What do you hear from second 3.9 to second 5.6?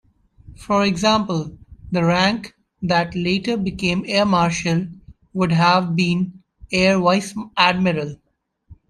air marshal would